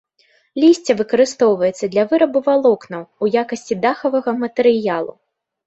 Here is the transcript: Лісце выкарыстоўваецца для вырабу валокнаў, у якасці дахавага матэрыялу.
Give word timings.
Лісце 0.61 0.95
выкарыстоўваецца 1.01 1.85
для 1.97 2.07
вырабу 2.15 2.43
валокнаў, 2.49 3.03
у 3.27 3.31
якасці 3.45 3.81
дахавага 3.87 4.31
матэрыялу. 4.43 5.13